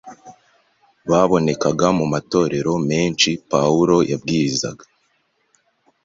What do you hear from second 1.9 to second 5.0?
mu matorero menshi Pawulo yabwirizaga.